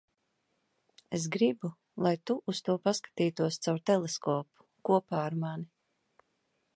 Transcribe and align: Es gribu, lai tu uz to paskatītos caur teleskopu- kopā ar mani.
Es 1.17 1.27
gribu, 1.35 1.69
lai 2.05 2.13
tu 2.29 2.37
uz 2.53 2.61
to 2.69 2.77
paskatītos 2.87 3.61
caur 3.67 3.79
teleskopu- 3.91 4.69
kopā 4.91 5.21
ar 5.29 5.37
mani. 5.45 5.71